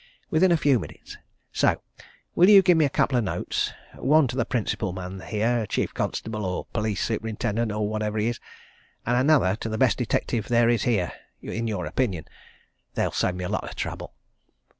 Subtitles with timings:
[0.31, 1.19] Within a few minutes.
[1.53, 1.79] So
[2.33, 5.93] will you give me a couple of notes one to the principal man here chief
[5.93, 8.39] constable, or police superintendent, or whatever he is;
[9.05, 11.11] and another to the best detective there is here
[11.43, 12.25] in your opinion.
[12.95, 14.15] They'll save me a lot of trouble."